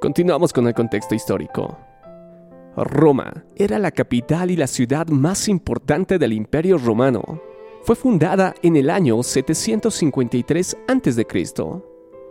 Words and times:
Continuamos 0.00 0.52
con 0.52 0.68
el 0.68 0.74
contexto 0.74 1.16
histórico. 1.16 1.76
Roma 2.76 3.44
era 3.56 3.80
la 3.80 3.90
capital 3.90 4.52
y 4.52 4.56
la 4.56 4.68
ciudad 4.68 5.08
más 5.08 5.48
importante 5.48 6.20
del 6.20 6.34
Imperio 6.34 6.78
Romano. 6.78 7.42
Fue 7.82 7.96
fundada 7.96 8.54
en 8.62 8.76
el 8.76 8.90
año 8.90 9.20
753 9.20 10.76
a.C., 10.86 11.26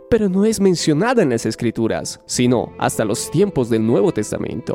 pero 0.08 0.30
no 0.30 0.46
es 0.46 0.60
mencionada 0.60 1.22
en 1.22 1.28
las 1.28 1.44
Escrituras, 1.44 2.22
sino 2.24 2.72
hasta 2.78 3.04
los 3.04 3.30
tiempos 3.30 3.68
del 3.68 3.86
Nuevo 3.86 4.12
Testamento. 4.12 4.74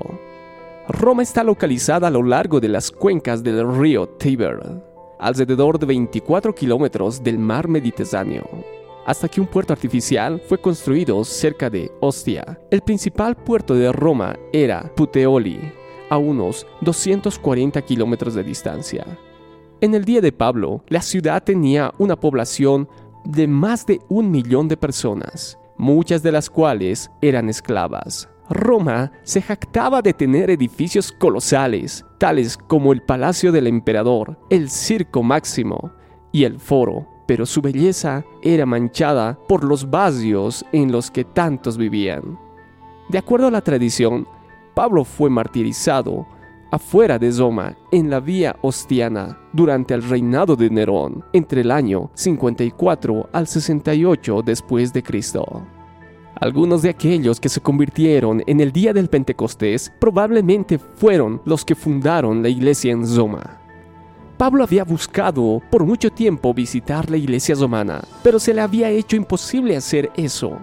Roma 0.88 1.23
está 1.23 1.44
localizada 1.44 2.10
a 2.10 2.12
lo 2.12 2.21
largo 2.21 2.60
de 2.60 2.68
las 2.70 2.91
cuencas 2.91 3.41
del 3.41 3.75
río 3.75 4.07
Tiber, 4.07 4.60
alrededor 5.18 5.80
de 5.80 5.88
24 5.88 6.54
kilómetros 6.54 7.23
del 7.23 7.39
mar 7.39 7.68
Mediterráneo 7.68 8.82
hasta 9.06 9.28
que 9.28 9.42
un 9.42 9.48
puerto 9.48 9.74
artificial 9.74 10.42
fue 10.48 10.60
construido 10.60 11.24
cerca 11.24 11.70
de 11.70 11.92
Ostia. 12.00 12.60
El 12.72 12.82
principal 12.82 13.36
puerto 13.36 13.75
de 13.75 13.92
Roma 13.92 14.36
era 14.52 14.92
Puteoli, 14.96 15.60
a 16.10 16.18
unos 16.18 16.68
240 16.82 17.82
kilómetros 17.82 18.34
de 18.34 18.44
distancia. 18.44 19.06
En 19.82 19.96
el 19.96 20.06
día 20.06 20.21
de 20.21 20.32
Pablo, 20.32 20.84
la 20.88 21.02
ciudad 21.02 21.44
tenía 21.44 21.94
una 21.97 22.16
población 22.16 22.88
de 23.25 23.47
más 23.47 23.86
de 23.86 24.00
un 24.10 24.32
millón 24.32 24.68
de 24.68 24.78
personas, 24.78 25.58
muchas 25.78 26.24
de 26.24 26.32
las 26.32 26.50
cuales 26.50 27.10
eran 27.22 27.50
esclavas. 27.50 28.30
Roma 28.50 29.11
se 29.24 29.42
jactaba 29.42 30.02
de 30.02 30.14
tener 30.14 30.50
edificios 30.50 31.11
colosales, 31.11 32.06
tales 32.20 32.58
como 32.58 32.94
el 32.94 33.02
Palacio 33.02 33.52
del 33.52 33.67
Emperador, 33.67 34.38
el 34.50 34.70
Circo 34.70 35.23
Máximo 35.23 35.92
y 36.31 36.44
el 36.44 36.59
Foro, 36.59 37.08
pero 37.33 37.47
su 37.47 37.64
belleza 37.64 38.23
era 38.44 38.64
manchada 38.64 39.39
por 39.47 39.64
los 39.64 39.89
vacíos 39.89 40.64
en 40.72 40.91
los 40.91 41.09
que 41.09 41.23
tantos 41.23 41.78
vivían. 41.78 42.38
De 43.09 43.17
acuerdo 43.17 43.47
a 43.47 43.50
la 43.50 43.61
tradición, 43.61 44.28
Pablo 44.75 45.03
fue 45.03 45.31
martirizado 45.31 46.27
afuera 46.69 47.17
de 47.17 47.31
Roma 47.31 47.75
en 47.91 48.11
la 48.11 48.19
vía 48.19 48.55
Ostiana 48.61 49.39
durante 49.52 49.95
el 49.95 50.03
reinado 50.03 50.55
de 50.55 50.69
Nerón 50.69 51.25
entre 51.33 51.61
el 51.61 51.71
año 51.71 52.11
54 52.13 53.30
al 53.33 53.47
68 53.47 54.43
después 54.45 54.93
de 54.93 55.02
Cristo. 55.02 55.63
Algunos 56.36 56.83
de 56.83 56.89
aquellos 56.89 57.39
que 57.39 57.49
se 57.49 57.61
convirtieron 57.61 58.43
en 58.45 58.59
el 58.59 58.71
día 58.71 58.93
del 58.93 59.09
Pentecostés 59.09 59.91
probablemente 59.99 60.77
fueron 60.77 61.41
los 61.45 61.65
que 61.65 61.73
fundaron 61.73 62.43
la 62.43 62.49
iglesia 62.49 62.91
en 62.91 63.03
Roma. 63.17 63.62
Pablo 64.44 64.66
había 64.66 64.83
buscado 64.83 65.61
por 65.72 65.86
mucho 65.86 66.09
tiempo 66.09 66.53
visitar 66.53 67.09
la 67.09 67.16
iglesia 67.16 67.55
romana, 67.55 68.02
pero 68.22 68.39
se 68.39 68.53
le 68.53 68.59
había 68.59 68.89
hecho 68.89 69.16
imposible 69.16 69.77
hacer 69.77 70.11
eso. 70.17 70.59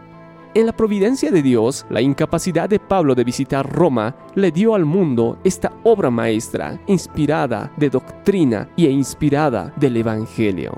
En 0.53 0.67
la 0.67 0.77
providencia 0.77 1.31
de 1.31 1.41
Dios, 1.41 1.87
la 1.89 2.03
incapacidad 2.03 2.69
de 2.69 2.79
Pablo 2.79 3.15
de 3.15 3.25
visitar 3.25 3.67
Roma 3.67 4.15
le 4.35 4.51
dio 4.51 4.75
al 4.75 4.85
mundo 4.85 5.39
esta 5.45 5.73
obra 5.83 6.11
maestra, 6.11 6.79
inspirada 6.89 7.73
de 7.79 7.89
doctrina 7.89 8.69
y 8.77 8.85
e 8.85 8.91
inspirada 8.91 9.73
del 9.77 9.97
Evangelio. 9.97 10.73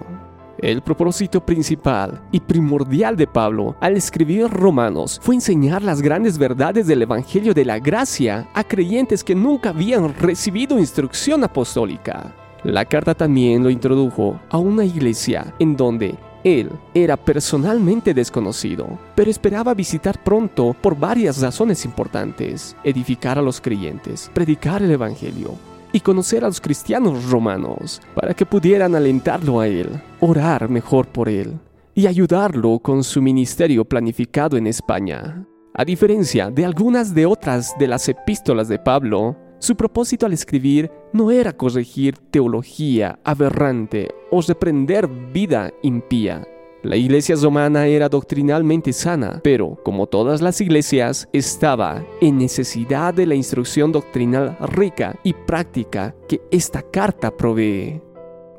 El 0.59 0.81
propósito 0.81 1.45
principal 1.45 2.23
y 2.31 2.39
primordial 2.39 3.17
de 3.17 3.27
Pablo 3.27 3.75
al 3.81 3.97
escribir 3.97 4.47
Romanos 4.47 5.19
fue 5.21 5.35
enseñar 5.35 5.83
las 5.83 6.01
grandes 6.01 6.39
verdades 6.39 6.87
del 6.87 7.03
Evangelio 7.03 7.53
de 7.53 7.65
la 7.65 7.81
gracia 7.81 8.49
a 8.55 8.63
creyentes 8.63 9.25
que 9.25 9.35
nunca 9.35 9.71
habían 9.71 10.15
recibido 10.15 10.79
instrucción 10.79 11.43
apostólica. 11.43 12.33
La 12.65 12.85
carta 12.85 13.15
también 13.15 13.63
lo 13.63 13.71
introdujo 13.71 14.41
a 14.49 14.59
una 14.59 14.85
iglesia 14.85 15.53
en 15.59 15.77
donde 15.77 16.17
él 16.45 16.71
era 16.95 17.17
personalmente 17.17 18.15
desconocido, 18.15 18.99
pero 19.15 19.31
esperaba 19.31 19.75
visitar 19.75 20.23
pronto 20.23 20.75
por 20.81 20.97
varias 20.97 21.41
razones 21.41 21.85
importantes, 21.85 22.77
edificar 22.85 23.39
a 23.39 23.43
los 23.43 23.61
creyentes, 23.61 24.31
predicar 24.33 24.83
el 24.83 24.93
Evangelio 24.93 25.55
y 25.93 26.01
conocer 26.01 26.45
a 26.45 26.49
los 26.49 26.61
cristianos 26.61 27.29
romanos 27.31 28.01
para 28.15 28.35
que 28.35 28.47
pudieran 28.47 28.95
alentarlo 28.95 29.61
a 29.61 29.67
él, 29.67 29.89
orar 30.21 30.69
mejor 30.69 31.07
por 31.07 31.29
él 31.29 31.59
y 31.95 32.07
ayudarlo 32.07 32.79
con 32.79 33.05
su 33.05 33.21
ministerio 33.21 33.85
planificado 33.85 34.57
en 34.57 34.67
España. 34.67 35.47
A 35.75 35.85
diferencia 35.85 36.51
de 36.51 36.65
algunas 36.65 37.15
de 37.15 37.27
otras 37.27 37.75
de 37.79 37.89
las 37.89 38.09
epístolas 38.09 38.69
de 38.69 38.79
Pablo, 38.79 39.37
su 39.63 39.77
propósito 39.77 40.27
al 40.27 40.33
escribir 40.33 40.91
no 41.13 41.31
era 41.31 41.57
corregir 41.57 42.19
teología 42.33 43.21
aberrante 43.23 44.13
o 44.33 44.43
reprender 44.43 45.07
vida 45.07 45.73
impía. 45.83 46.45
La 46.83 46.97
iglesia 46.97 47.37
romana 47.37 47.87
era 47.87 48.09
doctrinalmente 48.09 48.93
sana, 48.93 49.41
pero, 49.45 49.79
como 49.85 50.09
todas 50.09 50.43
las 50.43 50.61
iglesias, 50.61 51.29
estaba 51.33 52.05
en 52.21 52.39
necesidad 52.39 53.15
de 53.15 53.25
la 53.25 53.37
instrucción 53.37 53.93
doctrinal 53.93 54.57
rica 54.59 55.15
y 55.23 55.33
práctica 55.33 56.17
que 56.29 56.41
esta 56.51 56.83
carta 56.83 57.31
provee. 57.31 58.03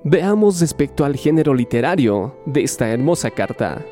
Veamos 0.06 0.62
respecto 0.62 1.04
al 1.04 1.18
género 1.18 1.54
literario 1.54 2.34
de 2.46 2.64
esta 2.64 2.88
hermosa 2.88 3.30
carta. 3.30 3.84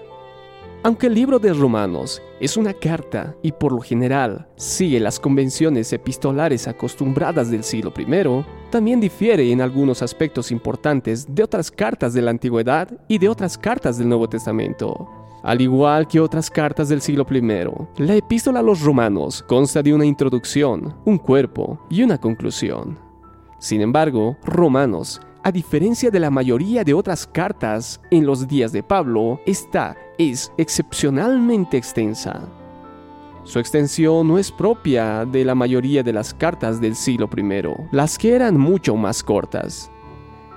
Aunque 0.84 1.06
el 1.06 1.14
libro 1.14 1.38
de 1.38 1.53
Romanos 1.53 2.24
es 2.40 2.58
una 2.58 2.74
carta 2.74 3.36
y 3.44 3.52
por 3.52 3.72
lo 3.72 3.81
general 3.81 4.47
sigue 4.56 5.00
las 5.00 5.19
convenciones 5.19 5.94
epistolares 5.94 6.68
acostumbradas 6.68 7.52
del 7.52 7.64
siglo 7.64 7.94
I, 7.96 8.44
también 8.72 9.00
difiere 9.00 9.52
en 9.52 9.62
algunos 9.62 10.02
aspectos 10.02 10.52
importantes 10.52 11.28
de 11.30 11.44
otras 11.44 11.69
cartas 11.69 12.16
de 12.16 12.24
la 12.24 12.31
antigüedad 12.31 12.90
y 13.08 13.19
de 13.19 13.30
otras 13.30 13.59
cartas 13.59 14.00
del 14.00 14.09
Nuevo 14.09 14.28
Testamento. 14.28 15.08
Al 15.44 15.62
igual 15.62 16.08
que 16.08 16.19
otras 16.19 16.50
cartas 16.50 16.90
del 16.90 17.02
siglo 17.02 17.28
I, 17.30 18.02
la 18.03 18.16
epístola 18.16 18.62
a 18.62 18.63
los 18.63 18.81
romanos 18.81 19.44
consta 19.48 19.84
de 19.84 19.94
una 19.94 20.06
introducción, 20.06 20.96
un 21.06 21.19
cuerpo 21.19 21.80
y 21.92 22.02
una 22.02 22.18
conclusión. 22.18 22.98
Sin 23.59 23.81
embargo, 23.81 24.36
Romanos 24.44 25.22
a 25.44 25.52
diferencia 25.52 26.12
de 26.12 26.19
la 26.19 26.30
mayoría 26.30 26.84
de 26.84 26.94
otras 26.94 27.25
cartas 27.25 28.00
en 28.12 28.25
los 28.28 28.48
días 28.48 28.72
de 28.72 28.84
Pablo, 28.84 29.40
esta 29.46 29.98
es 30.29 30.51
excepcionalmente 30.57 31.77
extensa. 31.77 32.47
Su 33.43 33.57
extensión 33.57 34.27
no 34.27 34.37
es 34.37 34.51
propia 34.51 35.25
de 35.25 35.43
la 35.43 35.55
mayoría 35.55 36.03
de 36.03 36.13
las 36.13 36.33
cartas 36.33 36.79
del 36.79 36.95
siglo 36.95 37.27
I, 37.35 37.63
las 37.91 38.17
que 38.19 38.35
eran 38.35 38.57
mucho 38.57 38.95
más 38.95 39.23
cortas. 39.23 39.91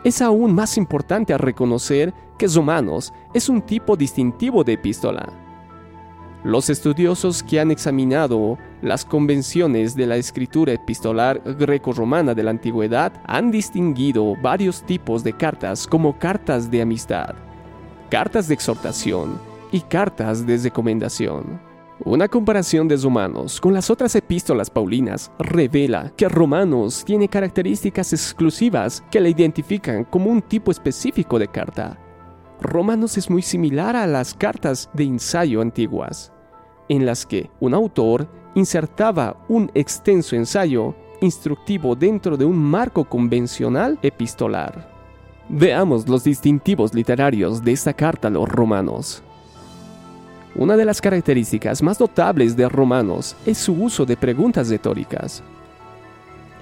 Es 0.05 0.21
aún 0.21 0.55
más 0.55 0.77
importante 0.77 1.37
reconocer 1.39 2.13
que 2.37 2.47
Romanos 2.47 3.13
es 3.33 3.49
un 3.49 3.63
tipo 3.63 3.97
distintivo 3.97 4.63
de 4.63 4.75
epístola. 4.75 5.33
Los 6.43 6.69
estudiosos 6.69 7.43
que 7.43 7.59
han 7.59 7.71
examinado 7.71 8.59
las 8.83 9.07
convenciones 9.07 9.97
de 9.97 10.07
la 10.07 10.17
escritura 10.17 10.75
epistolar 10.75 11.41
greco-romana 11.59 12.35
de 12.35 12.43
la 12.43 12.51
antigüedad 12.51 13.15
han 13.25 13.51
distinguido 13.51 14.37
varios 14.43 14.83
tipos 14.83 15.25
de 15.25 15.33
cartas 15.33 15.87
como 15.87 16.19
cartas 16.19 16.71
de 16.71 16.83
amistad, 16.83 17.35
cartas 18.11 18.47
de 18.47 18.53
exhortación 18.53 19.54
y 19.75 19.81
cartas 19.81 20.47
de 20.47 20.57
recomendación. 20.57 21.61
Una 22.05 22.29
comparación 22.29 22.87
de 22.87 22.97
Romanos 22.97 23.61
con 23.61 23.75
las 23.75 23.91
otras 23.91 24.15
epístolas 24.15 24.71
paulinas 24.71 25.33
revela 25.37 26.13
que 26.17 26.29
Romanos 26.29 27.03
tiene 27.05 27.27
características 27.29 28.13
exclusivas 28.13 29.03
que 29.11 29.21
le 29.21 29.31
identifican 29.31 30.05
como 30.05 30.31
un 30.31 30.43
tipo 30.43 30.71
específico 30.71 31.41
de 31.41 31.49
carta. 31.49 31.99
Romanos 32.61 33.19
es 33.19 33.29
muy 33.29 33.43
similar 33.43 33.97
a 33.97 34.07
las 34.07 34.33
cartas 34.33 34.89
de 34.93 35.05
ensayo 35.05 35.61
antiguas 35.61 36.33
en 36.89 37.05
las 37.05 37.27
que 37.27 37.51
un 37.59 37.75
autor 37.75 38.29
insertaba 38.55 39.45
un 39.49 39.73
extenso 39.75 40.37
ensayo 40.37 40.95
instructivo 41.21 41.97
dentro 41.97 42.37
de 42.37 42.45
un 42.45 42.59
marco 42.59 43.05
convencional 43.05 43.99
epistolar. 44.03 44.89
Veamos 45.49 46.09
los 46.09 46.23
distintivos 46.23 46.95
literarios 46.95 47.65
de 47.65 47.73
esta 47.73 47.93
carta 47.93 48.29
a 48.29 48.31
los 48.31 48.49
romanos. 48.49 49.25
Una 50.57 50.77
de 50.77 50.85
las 50.85 51.01
características 51.01 51.83
más 51.83 51.99
notables 51.99 52.57
de 52.57 52.69
Romanos 52.69 53.37
es 53.45 53.59
su 53.59 53.73
uso 53.75 54.07
de 54.07 54.17
preguntas 54.17 54.69
retóricas. 54.69 55.43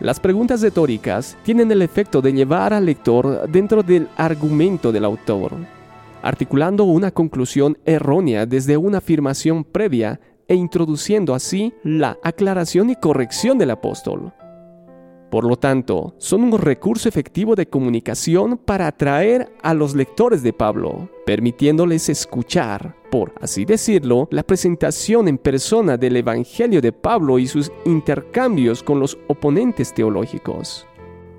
Las 0.01 0.19
preguntas 0.19 0.63
retóricas 0.63 1.37
tienen 1.43 1.71
el 1.71 1.83
efecto 1.83 2.21
de 2.21 2.33
llevar 2.33 2.73
al 2.73 2.87
lector 2.87 3.49
dentro 3.49 3.83
del 3.83 4.09
argumento 4.17 4.91
del 4.93 5.05
autor 5.05 5.53
articulando 6.23 6.85
una 6.85 7.11
conclusión 7.11 7.77
errónea 7.85 8.47
desde 8.47 8.77
una 8.77 8.99
afirmación 8.99 9.65
previa 9.65 10.21
e 10.49 10.55
introduciendo 10.55 11.35
así 11.35 11.75
la 11.83 12.19
aclaración 12.23 12.91
y 12.91 12.97
corrección 12.97 13.59
del 13.59 13.71
apóstol. 13.71 14.33
Por 15.31 15.45
lo 15.45 15.57
tanto, 15.57 16.15
son 16.19 16.45
un 16.45 16.59
recurso 16.59 17.09
efectivo 17.09 17.55
de 17.55 17.67
comunicación 17.67 18.59
para 18.59 18.87
atraer 18.87 19.51
a 19.63 19.73
los 19.73 19.95
lectores 19.95 20.43
de 20.43 20.53
Pablo, 20.53 21.09
permitiéndoles 21.25 22.09
escuchar, 22.09 22.95
por 23.13 23.35
así 23.43 23.67
decirlo, 23.67 24.27
la 24.31 24.43
presentación 24.43 25.29
en 25.29 25.37
persona 25.37 25.99
del 25.99 26.17
Evangelio 26.17 26.81
de 26.81 26.93
Pablo 26.93 27.39
y 27.39 27.47
sus 27.47 27.71
intercambios 27.85 28.83
con 28.83 29.01
los 29.01 29.19
oponentes 29.29 29.93
teológicos. 29.93 30.87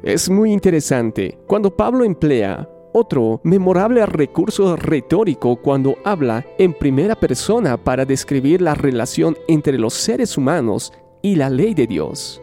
Es 0.04 0.30
muy 0.30 0.54
interesante 0.54 1.40
cuando 1.48 1.76
Pablo 1.76 2.04
emplea 2.04 2.70
otro 2.94 3.42
memorable 3.44 4.06
recurso 4.06 4.76
retórico 4.76 5.56
cuando 5.56 5.96
habla 6.04 6.46
en 6.60 6.76
primera 6.76 7.16
persona 7.16 7.76
para 7.76 8.06
describir 8.06 8.62
la 8.62 8.76
relación 8.76 9.36
entre 9.48 9.80
los 9.80 9.96
seres 9.96 10.38
humanos 10.38 10.94
y 11.24 11.38
la 11.38 11.50
ley 11.50 11.74
de 11.74 11.88
Dios. 11.88 12.43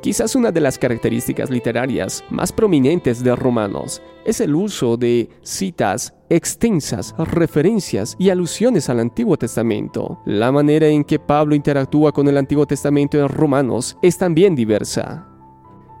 Quizás 0.00 0.36
una 0.36 0.52
de 0.52 0.60
las 0.60 0.78
características 0.78 1.50
literarias 1.50 2.24
más 2.30 2.52
prominentes 2.52 3.24
de 3.24 3.34
Romanos 3.34 4.00
es 4.24 4.40
el 4.40 4.54
uso 4.54 4.96
de 4.96 5.28
citas 5.42 6.14
extensas, 6.30 7.16
referencias 7.18 8.14
y 8.16 8.30
alusiones 8.30 8.88
al 8.88 9.00
Antiguo 9.00 9.36
Testamento. 9.36 10.20
La 10.24 10.52
manera 10.52 10.86
en 10.86 11.02
que 11.02 11.18
Pablo 11.18 11.56
interactúa 11.56 12.12
con 12.12 12.28
el 12.28 12.36
Antiguo 12.36 12.64
Testamento 12.64 13.18
en 13.18 13.28
Romanos 13.28 13.98
es 14.00 14.16
también 14.16 14.54
diversa. 14.54 15.26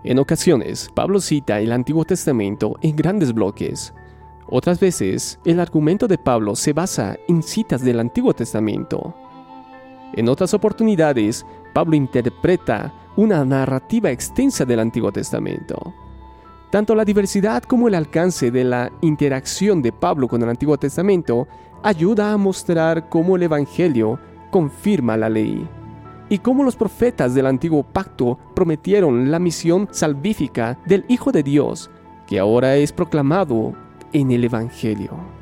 En 0.04 0.20
ocasiones, 0.20 0.88
Pablo 0.94 1.20
cita 1.20 1.58
el 1.58 1.72
Antiguo 1.72 2.04
Testamento 2.04 2.76
en 2.82 2.94
grandes 2.94 3.34
bloques. 3.34 3.92
Otras 4.48 4.78
veces, 4.78 5.40
el 5.44 5.58
argumento 5.58 6.06
de 6.06 6.18
Pablo 6.18 6.54
se 6.54 6.72
basa 6.72 7.16
en 7.26 7.42
citas 7.42 7.82
del 7.82 7.98
Antiguo 7.98 8.32
Testamento. 8.32 9.12
En 10.14 10.28
otras 10.28 10.54
oportunidades, 10.54 11.44
Pablo 11.74 11.96
interpreta 11.96 12.94
una 13.18 13.44
narrativa 13.44 14.12
extensa 14.12 14.64
del 14.64 14.78
Antiguo 14.78 15.10
Testamento. 15.10 15.92
Tanto 16.70 16.94
la 16.94 17.04
diversidad 17.04 17.64
como 17.64 17.88
el 17.88 17.96
alcance 17.96 18.52
de 18.52 18.62
la 18.62 18.92
interacción 19.00 19.82
de 19.82 19.90
Pablo 19.90 20.28
con 20.28 20.40
el 20.40 20.48
Antiguo 20.48 20.78
Testamento 20.78 21.48
ayuda 21.82 22.32
a 22.32 22.36
mostrar 22.36 23.08
cómo 23.08 23.34
el 23.34 23.42
Evangelio 23.42 24.20
confirma 24.52 25.16
la 25.16 25.28
ley 25.28 25.66
y 26.28 26.38
cómo 26.38 26.62
los 26.62 26.76
profetas 26.76 27.34
del 27.34 27.46
antiguo 27.46 27.82
pacto 27.82 28.38
prometieron 28.54 29.32
la 29.32 29.40
misión 29.40 29.88
salvífica 29.90 30.78
del 30.86 31.04
Hijo 31.08 31.32
de 31.32 31.42
Dios, 31.42 31.90
que 32.24 32.38
ahora 32.38 32.76
es 32.76 32.92
proclamado 32.92 33.72
en 34.12 34.30
el 34.30 34.44
Evangelio. 34.44 35.37